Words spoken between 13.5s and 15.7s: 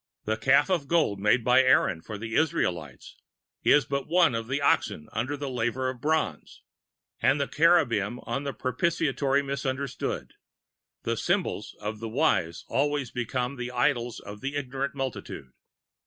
the idols of the ignorant multitude.